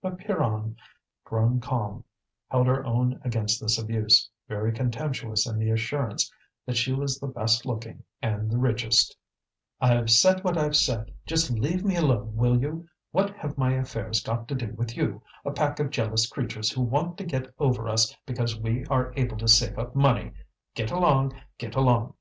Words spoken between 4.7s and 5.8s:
contemptuous in the